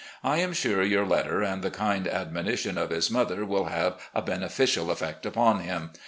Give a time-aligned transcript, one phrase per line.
[0.23, 4.23] I am sure your letter and the kind admonition of his mother will have a
[4.23, 5.91] beneficial effect upon him.